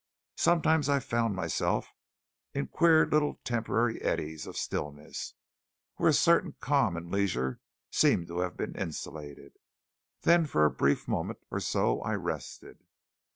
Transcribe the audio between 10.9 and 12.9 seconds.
moment or so I rested.